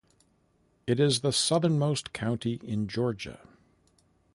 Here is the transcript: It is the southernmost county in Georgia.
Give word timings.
It 0.87 0.99
is 0.99 1.19
the 1.19 1.31
southernmost 1.31 2.11
county 2.11 2.59
in 2.63 2.87
Georgia. 2.87 3.41